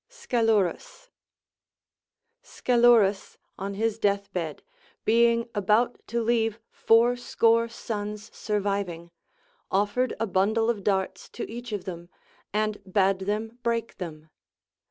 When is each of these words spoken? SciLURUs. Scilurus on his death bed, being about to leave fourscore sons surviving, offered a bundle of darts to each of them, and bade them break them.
SciLURUs. 0.09 1.11
Scilurus 2.41 3.37
on 3.59 3.75
his 3.75 3.99
death 3.99 4.33
bed, 4.33 4.63
being 5.05 5.47
about 5.53 5.99
to 6.07 6.23
leave 6.23 6.59
fourscore 6.71 7.69
sons 7.69 8.35
surviving, 8.35 9.11
offered 9.69 10.15
a 10.19 10.25
bundle 10.25 10.71
of 10.71 10.83
darts 10.83 11.29
to 11.29 11.47
each 11.47 11.71
of 11.71 11.85
them, 11.85 12.09
and 12.51 12.81
bade 12.91 13.19
them 13.27 13.59
break 13.61 13.97
them. 13.97 14.31